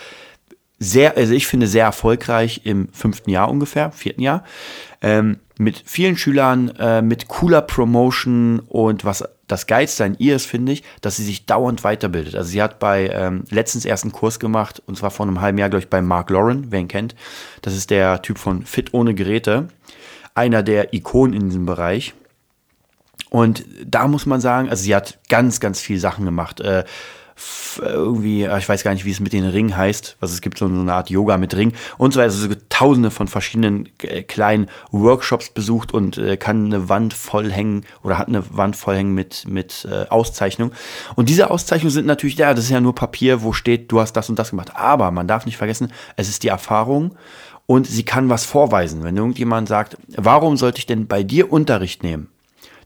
[0.83, 4.43] sehr, also ich finde sehr erfolgreich im fünften Jahr ungefähr, vierten Jahr,
[5.01, 10.45] ähm, mit vielen Schülern, äh, mit cooler Promotion und was das Geilste an ihr ist,
[10.45, 12.35] finde ich, dass sie sich dauernd weiterbildet.
[12.35, 15.57] Also sie hat bei ähm, letztens erst einen Kurs gemacht und zwar vor einem halben
[15.57, 17.15] Jahr, glaube ich, bei Mark Lauren, wer ihn kennt.
[17.61, 19.67] Das ist der Typ von Fit ohne Geräte,
[20.33, 22.13] einer der Ikonen in diesem Bereich.
[23.29, 26.59] Und da muss man sagen, also sie hat ganz, ganz viel Sachen gemacht.
[26.59, 26.83] Äh,
[27.82, 30.65] irgendwie, ich weiß gar nicht, wie es mit den Ringen heißt, was es gibt, so
[30.65, 32.34] eine Art Yoga mit Ring und so weiter.
[32.34, 38.17] Also tausende von verschiedenen äh, kleinen Workshops besucht und äh, kann eine Wand vollhängen oder
[38.17, 40.71] hat eine Wand vollhängen mit, mit äh, Auszeichnung.
[41.15, 44.13] Und diese Auszeichnungen sind natürlich, ja, das ist ja nur Papier, wo steht, du hast
[44.13, 44.75] das und das gemacht.
[44.75, 47.15] Aber man darf nicht vergessen, es ist die Erfahrung
[47.65, 49.03] und sie kann was vorweisen.
[49.03, 52.29] Wenn irgendjemand sagt, warum sollte ich denn bei dir Unterricht nehmen?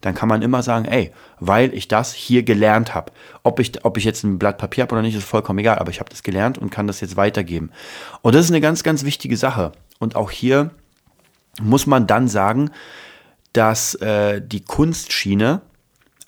[0.08, 3.12] Dann kann man immer sagen, ey, weil ich das hier gelernt habe.
[3.44, 5.92] Ob ich, ob ich jetzt ein Blatt Papier habe oder nicht, ist vollkommen egal, aber
[5.92, 7.72] ich habe das gelernt und kann das jetzt weitergeben.
[8.22, 9.74] Und das ist eine ganz, ganz wichtige Sache.
[10.00, 10.72] Und auch hier
[11.62, 12.72] muss man dann sagen,
[13.52, 15.62] dass äh, die Kunstschiene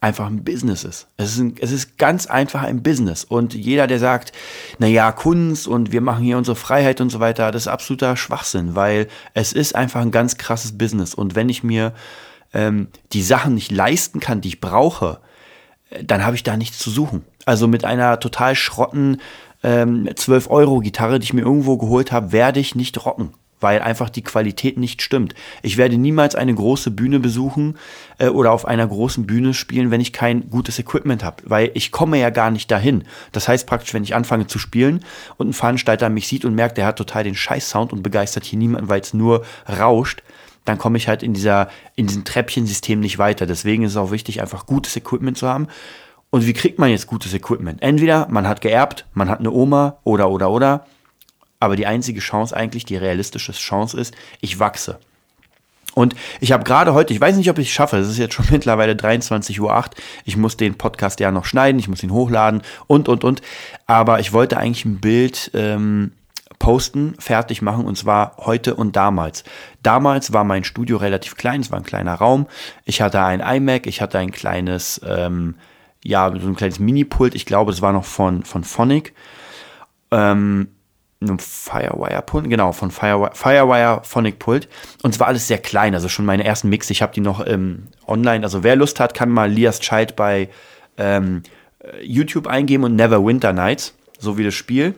[0.02, 1.08] einfach ein Business ist.
[1.16, 3.24] Es ist, ein, es ist ganz einfach ein Business.
[3.24, 4.34] Und jeder, der sagt,
[4.78, 8.18] na ja, Kunst und wir machen hier unsere Freiheit und so weiter, das ist absoluter
[8.18, 11.14] Schwachsinn, weil es ist einfach ein ganz krasses Business.
[11.14, 11.94] Und wenn ich mir
[12.54, 15.20] ähm, die Sachen nicht leisten kann, die ich brauche,
[15.90, 17.24] äh, dann habe ich da nichts zu suchen.
[17.46, 19.22] Also mit einer total schrotten
[19.64, 24.24] ähm, 12-Euro-Gitarre, die ich mir irgendwo geholt habe, werde ich nicht rocken weil einfach die
[24.24, 25.36] Qualität nicht stimmt.
[25.62, 27.78] Ich werde niemals eine große Bühne besuchen
[28.18, 31.92] äh, oder auf einer großen Bühne spielen, wenn ich kein gutes Equipment habe, weil ich
[31.92, 33.04] komme ja gar nicht dahin.
[33.32, 35.04] Das heißt praktisch, wenn ich anfange zu spielen
[35.38, 38.60] und ein Veranstalter mich sieht und merkt, der hat total den Scheiß-Sound und begeistert hier
[38.60, 40.24] niemanden, weil es nur rauscht,
[40.66, 43.46] dann komme ich halt in dieser, in diesem Treppchensystem nicht weiter.
[43.46, 45.68] Deswegen ist es auch wichtig, einfach gutes Equipment zu haben.
[46.30, 47.82] Und wie kriegt man jetzt gutes Equipment?
[47.82, 50.86] Entweder man hat geerbt, man hat eine Oma oder, oder, oder.
[51.60, 55.00] Aber die einzige Chance eigentlich, die realistische Chance ist, ich wachse.
[55.96, 58.34] Und ich habe gerade heute, ich weiß nicht, ob ich es schaffe, es ist jetzt
[58.34, 59.84] schon mittlerweile 23.08 Uhr.
[60.24, 63.42] Ich muss den Podcast ja noch schneiden, ich muss ihn hochladen und, und, und.
[63.88, 66.12] Aber ich wollte eigentlich ein Bild ähm,
[66.60, 69.44] posten, fertig machen und zwar heute und damals.
[69.82, 72.48] Damals war mein Studio relativ klein, es war ein kleiner Raum.
[72.86, 75.56] Ich hatte ein iMac, ich hatte ein kleines, ähm,
[76.04, 77.34] ja, so ein kleines Mini-Pult.
[77.34, 79.14] Ich glaube, das war noch von, von Phonic.
[80.12, 80.70] Ähm,
[81.22, 84.70] einem Firewire-Pult, genau, von Firewire, Firewire Phonic Pult.
[85.02, 86.90] Und es war alles sehr klein, also schon meine ersten Mix.
[86.90, 88.44] Ich habe die noch ähm, online.
[88.44, 90.50] Also wer Lust hat, kann mal Lias Child bei
[90.98, 91.44] ähm,
[92.02, 94.96] YouTube eingeben und Never Winter Nights, so wie das Spiel.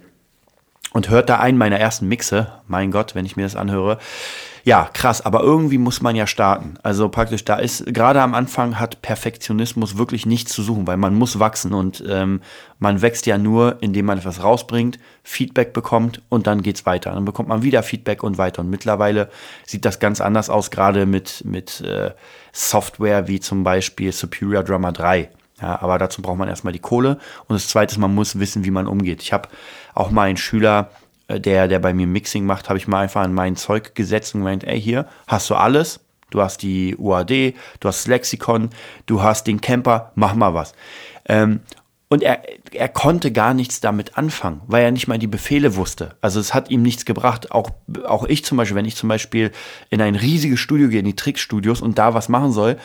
[0.94, 2.52] Und hört da einen meiner ersten Mixe.
[2.68, 3.98] Mein Gott, wenn ich mir das anhöre.
[4.64, 6.76] Ja, krass, aber irgendwie muss man ja starten.
[6.84, 11.16] Also praktisch, da ist, gerade am Anfang hat Perfektionismus wirklich nichts zu suchen, weil man
[11.16, 12.42] muss wachsen und ähm,
[12.78, 17.12] man wächst ja nur, indem man etwas rausbringt, Feedback bekommt und dann geht's weiter.
[17.12, 18.62] Dann bekommt man wieder Feedback und weiter.
[18.62, 19.30] Und mittlerweile
[19.66, 22.12] sieht das ganz anders aus, gerade mit, mit äh,
[22.52, 25.30] Software wie zum Beispiel Superior Drummer 3.
[25.62, 27.20] Ja, aber dazu braucht man erstmal die Kohle.
[27.48, 29.22] Und das zweite ist, man muss wissen, wie man umgeht.
[29.22, 29.48] Ich habe
[29.94, 30.92] auch mal einen Schüler,
[31.28, 34.36] äh, der, der bei mir Mixing macht, habe ich mal einfach an mein Zeug gesetzt
[34.36, 36.00] und gemeint, ey, hier hast du alles.
[36.30, 37.30] Du hast die UAD,
[37.82, 38.70] du hast das Lexikon,
[39.06, 40.74] du hast den Camper, mach mal was.
[41.26, 41.60] Ähm,
[42.08, 42.42] und er,
[42.74, 46.16] er konnte gar nichts damit anfangen, weil er nicht mal die Befehle wusste.
[46.20, 47.52] Also es hat ihm nichts gebracht.
[47.52, 47.70] Auch,
[48.06, 49.52] auch ich zum Beispiel, wenn ich zum Beispiel
[49.90, 52.78] in ein riesiges Studio gehe, in die Trickstudios und da was machen soll,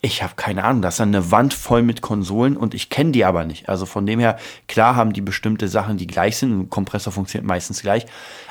[0.00, 3.24] ich habe keine Ahnung, das ist eine Wand voll mit Konsolen und ich kenne die
[3.24, 3.68] aber nicht.
[3.68, 6.58] Also von dem her, klar haben die bestimmte Sachen, die gleich sind.
[6.58, 8.06] Ein Kompressor funktioniert meistens gleich.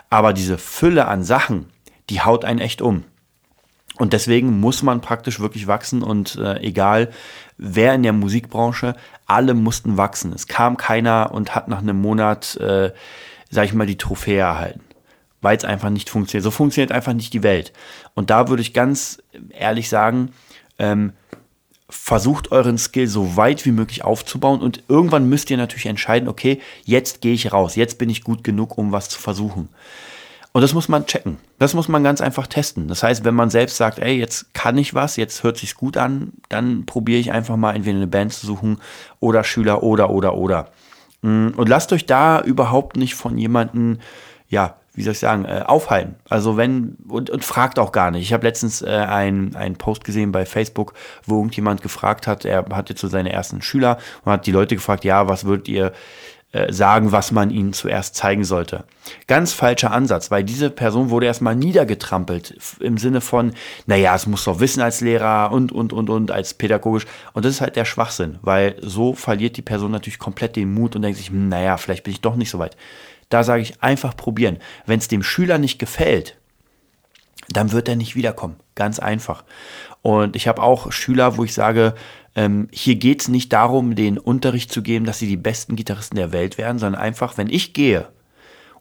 [0.09, 1.67] Aber diese Fülle an Sachen,
[2.09, 3.05] die haut einen echt um.
[3.97, 7.09] Und deswegen muss man praktisch wirklich wachsen und äh, egal
[7.57, 10.33] wer in der Musikbranche, alle mussten wachsen.
[10.33, 12.91] Es kam keiner und hat nach einem Monat, äh,
[13.49, 14.81] sag ich mal, die Trophäe erhalten.
[15.41, 16.43] Weil es einfach nicht funktioniert.
[16.43, 17.73] So funktioniert einfach nicht die Welt.
[18.13, 20.31] Und da würde ich ganz ehrlich sagen,
[20.77, 21.13] ähm,
[21.89, 26.59] versucht euren Skill so weit wie möglich aufzubauen und irgendwann müsst ihr natürlich entscheiden, okay,
[26.83, 29.69] jetzt gehe ich raus, jetzt bin ich gut genug, um was zu versuchen.
[30.51, 31.37] Und das muss man checken.
[31.59, 32.87] Das muss man ganz einfach testen.
[32.87, 35.97] Das heißt, wenn man selbst sagt, ey, jetzt kann ich was, jetzt hört sich's gut
[35.97, 38.79] an, dann probiere ich einfach mal entweder eine Band zu suchen
[39.19, 40.69] oder Schüler oder oder oder.
[41.21, 43.99] Mm, und lasst euch da überhaupt nicht von jemanden,
[44.49, 46.15] ja, wie soll ich sagen, äh, aufhalten.
[46.27, 48.23] Also wenn, und, und fragt auch gar nicht.
[48.23, 50.93] Ich habe letztens äh, einen Post gesehen bei Facebook,
[51.25, 55.05] wo irgendjemand gefragt hat, er hatte zu seine ersten Schüler und hat die Leute gefragt,
[55.05, 55.93] ja, was würdet ihr
[56.53, 58.85] äh, sagen, was man ihnen zuerst zeigen sollte.
[59.27, 63.53] Ganz falscher Ansatz, weil diese Person wurde erstmal niedergetrampelt im Sinne von,
[63.85, 67.05] naja, es muss doch wissen als Lehrer und, und, und, und, als pädagogisch.
[67.33, 70.95] Und das ist halt der Schwachsinn, weil so verliert die Person natürlich komplett den Mut
[70.95, 72.77] und denkt sich, hm, naja, vielleicht bin ich doch nicht so weit.
[73.29, 74.57] Da sage ich einfach probieren.
[74.85, 76.37] Wenn es dem Schüler nicht gefällt,
[77.49, 78.57] dann wird er nicht wiederkommen.
[78.75, 79.43] Ganz einfach.
[80.01, 81.95] Und ich habe auch Schüler, wo ich sage,
[82.35, 86.17] ähm, hier geht es nicht darum, den Unterricht zu geben, dass sie die besten Gitarristen
[86.17, 88.07] der Welt werden, sondern einfach, wenn ich gehe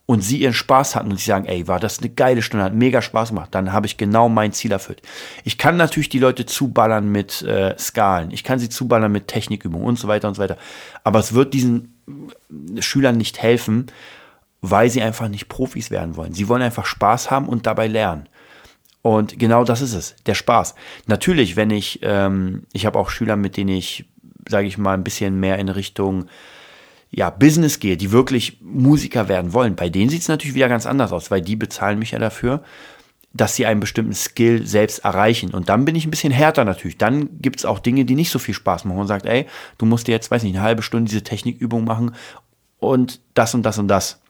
[0.07, 2.75] und sie ihren Spaß hatten und sie sagen, ey, war das eine geile Stunde, hat
[2.75, 5.03] mega Spaß gemacht, dann habe ich genau mein Ziel erfüllt.
[5.43, 9.87] Ich kann natürlich die Leute zuballern mit äh, Skalen, ich kann sie zuballern mit Technikübungen
[9.87, 10.59] und so weiter und so weiter,
[11.03, 11.95] aber es wird diesen
[12.79, 13.87] Schülern nicht helfen,
[14.71, 16.33] weil sie einfach nicht Profis werden wollen.
[16.33, 18.29] Sie wollen einfach Spaß haben und dabei lernen.
[19.03, 20.75] Und genau das ist es, der Spaß.
[21.07, 24.07] Natürlich, wenn ich, ähm, ich habe auch Schüler, mit denen ich,
[24.49, 26.27] sage ich mal, ein bisschen mehr in Richtung
[27.11, 29.77] ja, Business gehe, die wirklich Musiker werden wollen.
[29.77, 32.63] Bei denen sieht es natürlich wieder ganz anders aus, weil die bezahlen mich ja dafür,
[33.33, 35.55] dass sie einen bestimmten Skill selbst erreichen.
[35.55, 36.99] Und dann bin ich ein bisschen härter natürlich.
[36.99, 38.99] Dann gibt es auch Dinge, die nicht so viel Spaß machen.
[38.99, 39.47] Man sagt, ey,
[39.79, 42.15] du musst dir jetzt, weiß nicht, eine halbe Stunde diese Technikübung machen
[42.79, 44.21] und das und das und das.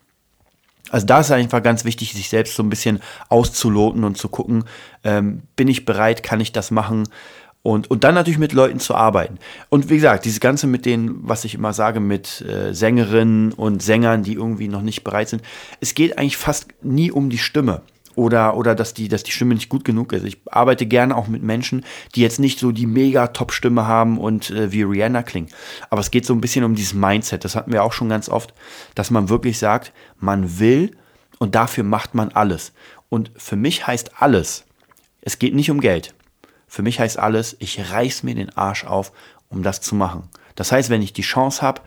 [0.90, 4.64] Also da ist einfach ganz wichtig, sich selbst so ein bisschen auszuloten und zu gucken,
[5.04, 7.08] ähm, bin ich bereit, kann ich das machen?
[7.62, 9.38] Und, und dann natürlich mit Leuten zu arbeiten.
[9.70, 13.82] Und wie gesagt, dieses Ganze mit den, was ich immer sage, mit äh, Sängerinnen und
[13.82, 15.42] Sängern, die irgendwie noch nicht bereit sind.
[15.80, 17.82] Es geht eigentlich fast nie um die Stimme
[18.16, 20.24] oder, oder dass, die, dass die Stimme nicht gut genug ist.
[20.24, 24.50] Ich arbeite gerne auch mit Menschen, die jetzt nicht so die mega Top-Stimme haben und
[24.50, 25.50] äh, wie Rihanna klingen.
[25.90, 27.44] Aber es geht so ein bisschen um dieses Mindset.
[27.44, 28.54] Das hatten wir auch schon ganz oft,
[28.94, 30.96] dass man wirklich sagt, man will
[31.38, 32.72] und dafür macht man alles.
[33.08, 34.64] Und für mich heißt alles,
[35.20, 36.14] es geht nicht um Geld.
[36.66, 39.12] Für mich heißt alles, ich reiß mir den Arsch auf,
[39.48, 40.28] um das zu machen.
[40.54, 41.82] Das heißt, wenn ich die Chance habe,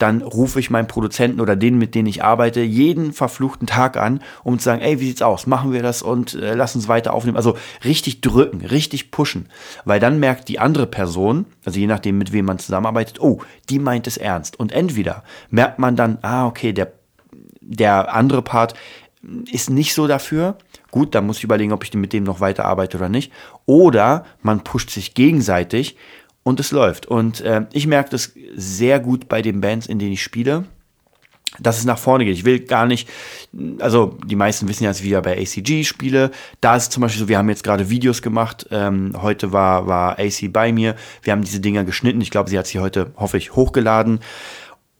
[0.00, 4.20] dann rufe ich meinen Produzenten oder den, mit denen ich arbeite, jeden verfluchten Tag an,
[4.42, 5.46] um zu sagen, ey, wie sieht's aus?
[5.46, 7.36] Machen wir das und äh, lass uns weiter aufnehmen.
[7.36, 9.48] Also richtig drücken, richtig pushen.
[9.84, 13.78] Weil dann merkt die andere Person, also je nachdem, mit wem man zusammenarbeitet, oh, die
[13.78, 14.58] meint es ernst.
[14.58, 16.92] Und entweder merkt man dann, ah, okay, der,
[17.60, 18.74] der andere Part
[19.52, 20.56] ist nicht so dafür.
[20.90, 23.32] Gut, dann muss ich überlegen, ob ich mit dem noch weiter arbeite oder nicht.
[23.66, 25.96] Oder man pusht sich gegenseitig
[26.42, 27.06] und es läuft.
[27.06, 30.64] Und äh, ich merke das sehr gut bei den Bands, in denen ich spiele.
[31.58, 32.36] dass es nach vorne geht.
[32.36, 33.08] Ich will gar nicht,
[33.80, 36.30] also die meisten wissen ja, dass ich wieder bei ACG spiele.
[36.60, 38.68] Da ist zum Beispiel so, wir haben jetzt gerade Videos gemacht.
[38.70, 40.94] Ähm, heute war, war AC bei mir.
[41.22, 42.20] Wir haben diese Dinger geschnitten.
[42.20, 44.20] Ich glaube, sie hat sie heute, hoffe ich, hochgeladen.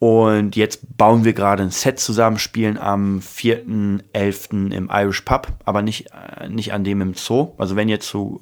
[0.00, 4.72] Und jetzt bauen wir gerade ein Set zusammen, spielen am 4.11.
[4.72, 6.07] im Irish Pub, aber nicht,
[6.40, 7.53] äh, nicht an dem im Zoo.
[7.59, 8.40] Also wenn ihr so,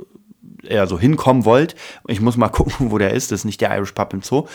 [0.63, 1.75] eher so hinkommen wollt,
[2.07, 4.47] ich muss mal gucken, wo der ist, das ist nicht der Irish Pub im Zoo.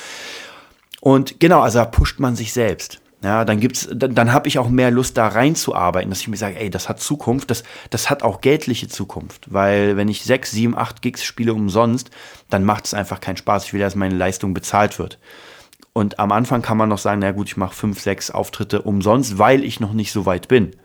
[1.02, 3.02] Und genau, also da pusht man sich selbst.
[3.24, 6.36] Ja, dann gibt's, dann, dann habe ich auch mehr Lust, da reinzuarbeiten, dass ich mir
[6.36, 9.54] sage, ey, das hat Zukunft, das, das hat auch geldliche Zukunft.
[9.54, 12.10] Weil wenn ich sechs, sieben, acht Gigs spiele umsonst,
[12.50, 13.66] dann macht es einfach keinen Spaß.
[13.66, 15.20] Ich will, dass meine Leistung bezahlt wird.
[15.94, 19.38] Und am Anfang kann man noch sagen, na gut, ich mache fünf, sechs Auftritte umsonst,
[19.38, 20.76] weil ich noch nicht so weit bin.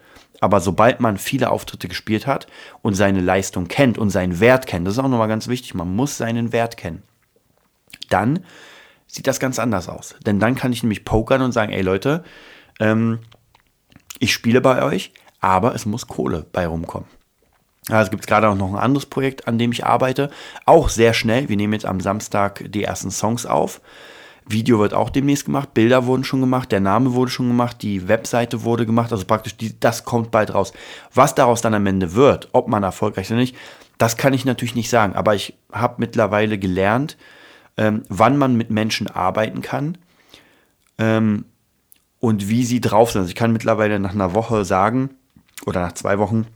[0.41, 2.47] Aber sobald man viele Auftritte gespielt hat
[2.83, 5.95] und seine Leistung kennt und seinen Wert kennt, das ist auch nochmal ganz wichtig, man
[5.95, 7.03] muss seinen Wert kennen,
[8.09, 8.45] dann
[9.07, 10.15] sieht das ganz anders aus.
[10.25, 12.23] Denn dann kann ich nämlich pokern und sagen, ey Leute,
[12.79, 13.19] ähm,
[14.21, 17.09] ich spiele bei euch, aber es muss Kohle bei rumkommen.
[17.91, 20.31] Es gibt gerade auch noch ein anderes Projekt, an dem ich arbeite.
[20.67, 21.49] Auch sehr schnell.
[21.49, 23.81] Wir nehmen jetzt am Samstag die ersten Songs auf.
[24.49, 28.09] Video wird auch demnächst gemacht, Bilder wurden schon gemacht, der Name wurde schon gemacht, die
[28.09, 30.73] Webseite wurde gemacht, also praktisch die, das kommt bald raus.
[31.13, 33.57] Was daraus dann am Ende wird, ob man erfolgreich ist oder nicht,
[33.99, 37.17] das kann ich natürlich nicht sagen, aber ich habe mittlerweile gelernt,
[37.77, 39.99] ähm, wann man mit Menschen arbeiten kann
[40.99, 41.45] ähm,
[42.21, 43.21] und wie sie drauf sind.
[43.21, 45.11] Also ich kann mittlerweile nach einer Woche sagen
[45.67, 46.47] oder nach zwei Wochen,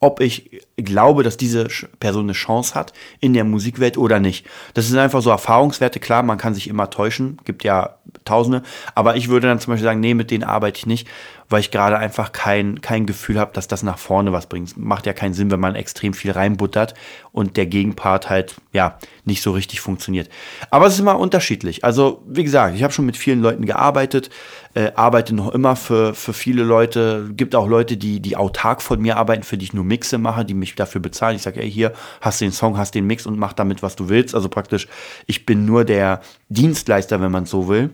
[0.00, 1.68] ob ich glaube, dass diese
[2.00, 4.46] Person eine Chance hat in der Musikwelt oder nicht.
[4.74, 6.00] Das sind einfach so Erfahrungswerte.
[6.00, 8.62] Klar, man kann sich immer täuschen, gibt ja Tausende,
[8.94, 11.08] aber ich würde dann zum Beispiel sagen, nee, mit denen arbeite ich nicht,
[11.48, 14.76] weil ich gerade einfach kein, kein Gefühl habe, dass das nach vorne was bringt.
[14.76, 16.94] Macht ja keinen Sinn, wenn man extrem viel reinbuttert
[17.32, 20.28] und der Gegenpart halt, ja, nicht so richtig funktioniert.
[20.70, 21.84] Aber es ist immer unterschiedlich.
[21.84, 24.30] Also, wie gesagt, ich habe schon mit vielen Leuten gearbeitet,
[24.74, 27.30] äh, arbeite noch immer für, für viele Leute.
[27.32, 30.44] Gibt auch Leute, die, die autark von mir arbeiten, für die ich nur Mixe mache,
[30.44, 31.36] die mich dafür bezahlen.
[31.36, 33.96] Ich sage, ey, hier hast du den Song, hast den Mix und mach damit, was
[33.96, 34.34] du willst.
[34.34, 34.88] Also praktisch,
[35.26, 37.90] ich bin nur der Dienstleister, wenn man so will.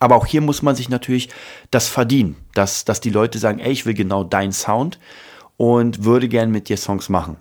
[0.00, 1.28] Aber auch hier muss man sich natürlich
[1.70, 4.98] das verdienen, dass, dass die Leute sagen, ey, ich will genau deinen Sound
[5.56, 7.36] und würde gern mit dir Songs machen.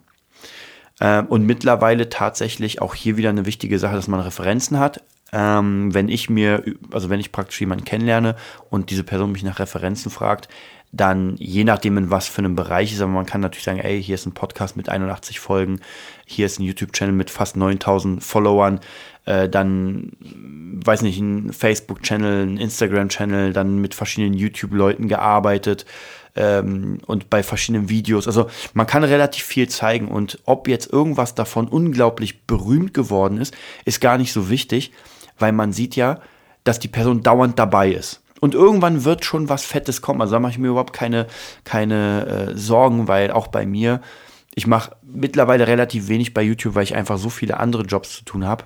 [0.99, 5.03] Ähm, und mittlerweile tatsächlich auch hier wieder eine wichtige Sache, dass man Referenzen hat.
[5.31, 8.35] Ähm, wenn ich mir, also wenn ich praktisch jemanden kennenlerne
[8.69, 10.47] und diese Person mich nach Referenzen fragt,
[10.93, 14.01] dann je nachdem, in was für einem Bereich ist, aber man kann natürlich sagen, ey,
[14.01, 15.81] hier ist ein Podcast mit 81 Folgen,
[16.25, 18.79] hier ist ein YouTube-Channel mit fast 9000 Followern,
[19.27, 25.85] äh, dann, weiß nicht, ein Facebook-Channel, ein Instagram-Channel, dann mit verschiedenen YouTube-Leuten gearbeitet
[26.35, 28.25] ähm, und bei verschiedenen Videos.
[28.25, 33.53] Also man kann relativ viel zeigen und ob jetzt irgendwas davon unglaublich berühmt geworden ist,
[33.83, 34.93] ist gar nicht so wichtig,
[35.37, 36.21] weil man sieht ja,
[36.63, 38.21] dass die Person dauernd dabei ist.
[38.39, 40.21] Und irgendwann wird schon was Fettes kommen.
[40.21, 41.27] Also da mache ich mir überhaupt keine,
[41.65, 43.99] keine äh, Sorgen, weil auch bei mir,
[44.55, 48.23] ich mache mittlerweile relativ wenig bei YouTube, weil ich einfach so viele andere Jobs zu
[48.23, 48.63] tun habe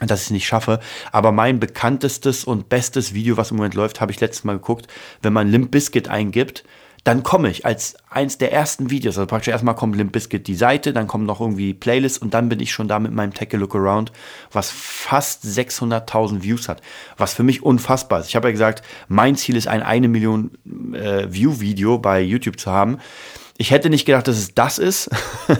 [0.00, 0.80] dass ich es nicht schaffe.
[1.12, 4.86] Aber mein bekanntestes und bestes Video, was im Moment läuft, habe ich letztes Mal geguckt.
[5.22, 6.64] Wenn man Limp Bizkit eingibt,
[7.04, 9.18] dann komme ich als eins der ersten Videos.
[9.18, 12.48] Also praktisch erstmal kommt Limp Bizkit die Seite, dann kommen noch irgendwie Playlists und dann
[12.48, 14.10] bin ich schon da mit meinem Take a Look Around,
[14.50, 16.80] was fast 600.000 Views hat.
[17.18, 18.28] Was für mich unfassbar ist.
[18.28, 20.52] Ich habe ja gesagt, mein Ziel ist ein eine Million
[20.94, 22.98] äh, View-Video bei YouTube zu haben.
[23.58, 25.10] Ich hätte nicht gedacht, dass es das ist,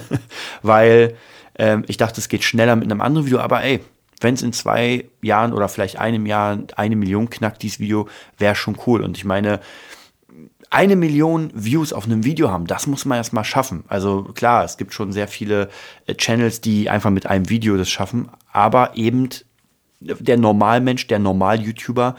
[0.63, 1.15] weil
[1.59, 3.81] ähm, ich dachte, es geht schneller mit einem anderen Video, aber ey,
[4.25, 8.09] wenn es in zwei Jahren oder vielleicht einem Jahr eine Million knackt, dieses Video,
[8.39, 9.03] wäre schon cool.
[9.03, 9.61] Und ich meine,
[10.71, 13.85] eine Million Views auf einem Video haben, das muss man erstmal schaffen.
[13.87, 15.69] Also klar, es gibt schon sehr viele
[16.07, 19.29] äh, Channels, die einfach mit einem Video das schaffen, aber eben
[20.01, 22.17] der Normalmensch, der Normal-YouTuber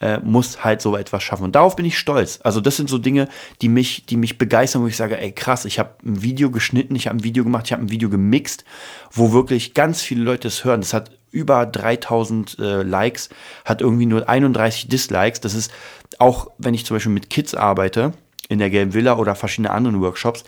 [0.00, 1.44] äh, muss halt so etwas schaffen.
[1.44, 2.38] Und darauf bin ich stolz.
[2.42, 3.28] Also das sind so Dinge,
[3.62, 6.94] die mich, die mich begeistern, wo ich sage, ey krass, ich habe ein Video geschnitten,
[6.94, 8.64] ich habe ein Video gemacht, ich habe ein Video gemixt,
[9.10, 10.80] wo wirklich ganz viele Leute es hören.
[10.80, 13.28] Das hat über 3000 äh, Likes,
[13.64, 15.40] hat irgendwie nur 31 Dislikes.
[15.40, 15.70] Das ist
[16.18, 18.12] auch, wenn ich zum Beispiel mit Kids arbeite,
[18.48, 20.44] in der Gelben Villa oder verschiedene anderen Workshops,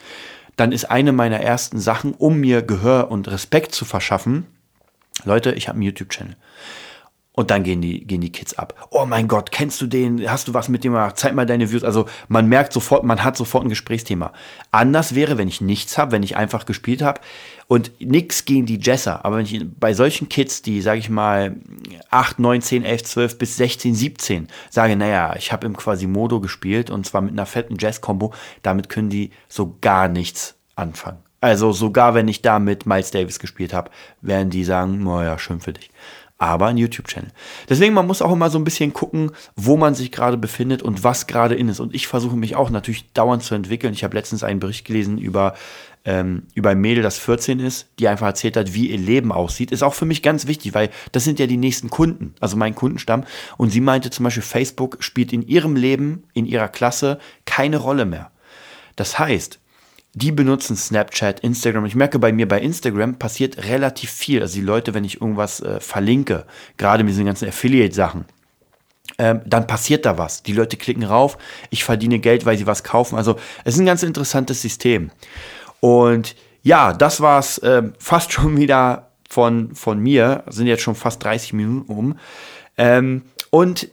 [0.56, 4.46] dann ist eine meiner ersten Sachen, um mir Gehör und Respekt zu verschaffen,
[5.24, 6.36] Leute, ich habe einen YouTube-Channel.
[7.38, 8.88] Und dann gehen die, gehen die Kids ab.
[8.90, 10.28] Oh mein Gott, kennst du den?
[10.28, 11.18] Hast du was mit dem gemacht?
[11.18, 11.84] Zeig mal deine Views.
[11.84, 14.32] Also man merkt sofort, man hat sofort ein Gesprächsthema.
[14.72, 17.20] Anders wäre, wenn ich nichts habe, wenn ich einfach gespielt habe
[17.68, 19.24] und nichts gegen die Jesser.
[19.24, 21.56] Aber wenn ich bei solchen Kids, die, sage ich mal,
[22.10, 26.90] 8, 9, 10, 11, 12 bis 16, 17, sage, naja, ich habe im Quasimodo gespielt
[26.90, 31.18] und zwar mit einer fetten Jazz-Kombo, damit können die so gar nichts anfangen.
[31.40, 33.90] Also sogar wenn ich da mit Miles Davis gespielt habe,
[34.22, 35.90] werden die sagen, naja, schön für dich.
[36.38, 37.32] Aber ein YouTube-Channel.
[37.68, 41.02] Deswegen, man muss auch immer so ein bisschen gucken, wo man sich gerade befindet und
[41.02, 41.80] was gerade in ist.
[41.80, 43.92] Und ich versuche mich auch natürlich dauernd zu entwickeln.
[43.92, 45.54] Ich habe letztens einen Bericht gelesen über,
[46.04, 49.72] ähm, über ein Mädel, das 14 ist, die einfach erzählt hat, wie ihr Leben aussieht.
[49.72, 52.76] Ist auch für mich ganz wichtig, weil das sind ja die nächsten Kunden, also mein
[52.76, 53.24] Kundenstamm.
[53.56, 58.04] Und sie meinte zum Beispiel, Facebook spielt in ihrem Leben, in ihrer Klasse keine Rolle
[58.04, 58.30] mehr.
[58.94, 59.58] Das heißt,
[60.18, 61.86] die benutzen Snapchat, Instagram.
[61.86, 64.42] Ich merke bei mir bei Instagram passiert relativ viel.
[64.42, 66.44] Also die Leute, wenn ich irgendwas äh, verlinke,
[66.76, 68.24] gerade mit diesen ganzen Affiliate-Sachen,
[69.18, 70.42] ähm, dann passiert da was.
[70.42, 71.38] Die Leute klicken rauf,
[71.70, 73.16] ich verdiene Geld, weil sie was kaufen.
[73.16, 75.10] Also es ist ein ganz interessantes System.
[75.80, 80.42] Und ja, das war's äh, fast schon wieder von, von mir.
[80.48, 82.18] Sind jetzt schon fast 30 Minuten um.
[82.76, 83.88] Ähm, und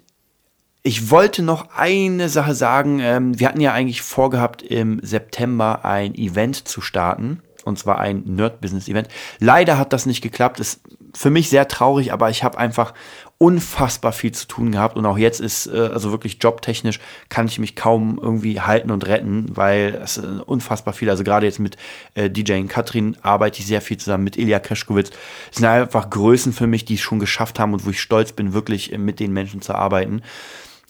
[0.86, 3.00] ich wollte noch eine Sache sagen.
[3.00, 7.42] Ähm, wir hatten ja eigentlich vorgehabt, im September ein Event zu starten.
[7.64, 9.08] Und zwar ein Nerd-Business-Event.
[9.40, 10.60] Leider hat das nicht geklappt.
[10.60, 10.82] Ist
[11.16, 12.94] für mich sehr traurig, aber ich habe einfach
[13.40, 14.96] unfassbar viel zu tun gehabt.
[14.96, 19.08] Und auch jetzt ist, äh, also wirklich jobtechnisch, kann ich mich kaum irgendwie halten und
[19.08, 21.10] retten, weil es ist unfassbar viel.
[21.10, 21.78] Also gerade jetzt mit
[22.14, 25.10] äh, DJ Katrin arbeite ich sehr viel zusammen, mit Ilya Kreschkowitz.
[25.50, 28.34] Es sind einfach Größen für mich, die es schon geschafft haben und wo ich stolz
[28.34, 30.22] bin, wirklich mit den Menschen zu arbeiten.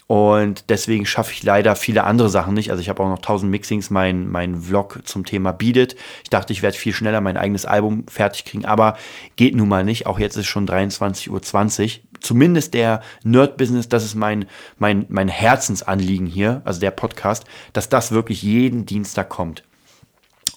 [0.07, 2.69] Und deswegen schaffe ich leider viele andere Sachen nicht.
[2.69, 5.95] Also ich habe auch noch 1000 Mixings, mein, mein Vlog zum Thema bietet.
[6.23, 8.97] Ich dachte, ich werde viel schneller mein eigenes Album fertig kriegen, aber
[9.35, 10.05] geht nun mal nicht.
[10.05, 12.01] Auch jetzt ist schon 23.20 Uhr.
[12.19, 14.45] Zumindest der Nerd-Business, das ist mein,
[14.77, 19.63] mein, mein Herzensanliegen hier, also der Podcast, dass das wirklich jeden Dienstag kommt.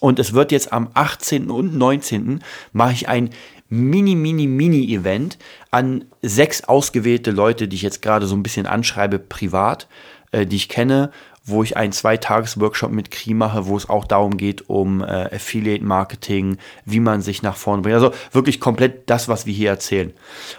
[0.01, 1.51] Und es wird jetzt am 18.
[1.51, 2.45] und 19.
[2.73, 3.31] mache ich ein
[3.69, 5.39] Mini, Mini, Mini-Event
[5.71, 9.89] an sechs ausgewählte Leute, die ich jetzt gerade so ein bisschen anschreibe, privat,
[10.33, 11.11] äh, die ich kenne,
[11.45, 16.59] wo ich einen Zweitages-Workshop mit Kri mache, wo es auch darum geht, um äh, Affiliate-Marketing,
[16.85, 17.95] wie man sich nach vorne bringt.
[17.95, 20.13] Also wirklich komplett das, was wir hier erzählen.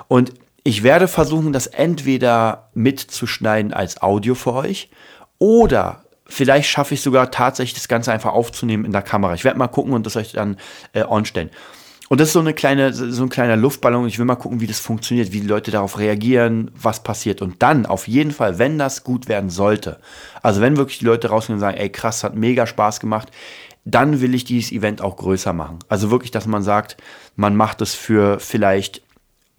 [0.08, 4.90] Und ich werde versuchen, das entweder mitzuschneiden als Audio für euch
[5.38, 9.34] oder vielleicht schaffe ich sogar tatsächlich das Ganze einfach aufzunehmen in der Kamera.
[9.34, 10.58] Ich werde mal gucken und das euch dann
[10.94, 11.50] äh, onstellen.
[12.10, 14.08] Und das ist so eine kleine, so ein kleiner Luftballon.
[14.08, 17.42] Ich will mal gucken, wie das funktioniert, wie die Leute darauf reagieren, was passiert.
[17.42, 20.00] Und dann auf jeden Fall, wenn das gut werden sollte,
[20.42, 23.30] also wenn wirklich die Leute rausgehen und sagen, ey krass, hat mega Spaß gemacht,
[23.86, 25.80] dann will ich dieses Event auch größer machen.
[25.88, 26.98] Also wirklich, dass man sagt,
[27.36, 29.04] man macht es für vielleicht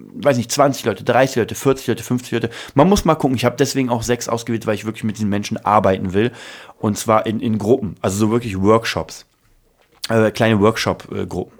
[0.03, 2.51] weiß nicht, 20 Leute, 30 Leute, 40 Leute, 50 Leute.
[2.75, 3.37] Man muss mal gucken.
[3.37, 6.33] Ich habe deswegen auch sechs ausgewählt, weil ich wirklich mit diesen Menschen arbeiten will.
[6.79, 9.27] Und zwar in, in Gruppen, also so wirklich Workshops.
[10.09, 11.60] Äh, kleine Workshop-Gruppen.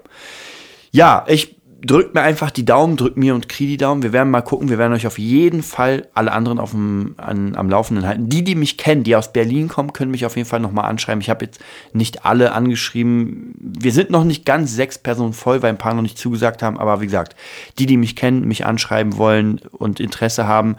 [0.91, 4.03] Ja, ich drückt mir einfach die Daumen, drückt mir und Kri die Daumen.
[4.03, 4.69] Wir werden mal gucken.
[4.69, 8.29] Wir werden euch auf jeden Fall alle anderen auf dem, an, am Laufenden halten.
[8.29, 11.21] Die, die mich kennen, die aus Berlin kommen, können mich auf jeden Fall nochmal anschreiben.
[11.21, 11.59] Ich habe jetzt
[11.93, 13.55] nicht alle angeschrieben.
[13.59, 16.77] Wir sind noch nicht ganz sechs Personen voll, weil ein paar noch nicht zugesagt haben.
[16.77, 17.35] Aber wie gesagt,
[17.79, 20.75] die, die mich kennen, mich anschreiben wollen und Interesse haben,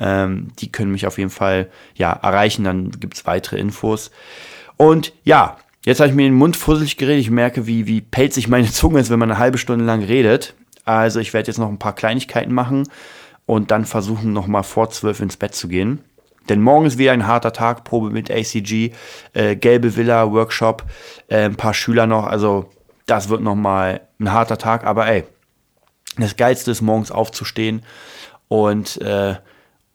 [0.00, 2.64] ähm, die können mich auf jeden Fall ja erreichen.
[2.64, 4.10] Dann gibt's weitere Infos.
[4.76, 7.22] Und ja, Jetzt habe ich mir den Mund fusselig geredet.
[7.22, 10.54] Ich merke, wie, wie pelzig meine Zunge ist, wenn man eine halbe Stunde lang redet.
[10.84, 12.88] Also ich werde jetzt noch ein paar Kleinigkeiten machen
[13.46, 16.00] und dann versuchen, nochmal vor zwölf ins Bett zu gehen.
[16.48, 18.92] Denn morgen ist wieder ein harter Tag, Probe mit ACG,
[19.34, 20.84] äh, gelbe Villa, Workshop,
[21.28, 22.26] äh, ein paar Schüler noch.
[22.26, 22.70] Also
[23.06, 24.84] das wird nochmal ein harter Tag.
[24.84, 25.24] Aber ey,
[26.16, 27.82] das Geilste ist morgens aufzustehen
[28.48, 29.36] und äh,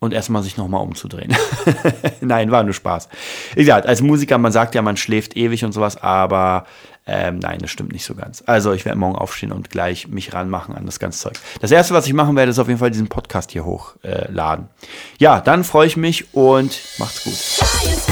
[0.06, 1.36] und erstmal sich nochmal umzudrehen.
[2.22, 3.10] nein, war nur Spaß.
[3.56, 6.65] Wie gesagt, als Musiker, man sagt ja, man schläft ewig und sowas, aber
[7.08, 8.44] ähm, nein, das stimmt nicht so ganz.
[8.48, 11.34] Also ich werde morgen aufstehen und gleich mich ranmachen an das ganze Zeug.
[11.62, 14.65] Das erste, was ich machen werde, ist auf jeden Fall diesen Podcast hier hochladen.
[14.65, 14.88] Äh,
[15.20, 18.05] ja, dann freue ich mich und macht's gut.